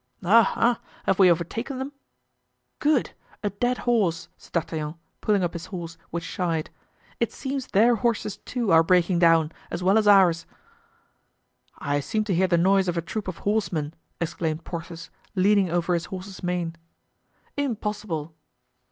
[0.25, 0.51] "Ah!
[0.55, 0.79] ah!
[1.05, 1.91] have we overtaken them?"
[2.79, 3.11] "Good!
[3.43, 6.71] a dead horse!" said D'Artagnan, pulling up his horse, which shied;
[7.19, 10.47] "it seems their horses, too, are breaking down, as well as ours."
[11.77, 15.93] "I seem to hear the noise of a troop of horsemen," exclaimed Porthos, leaning over
[15.93, 16.75] his horse's mane.
[17.55, 18.33] "Impossible."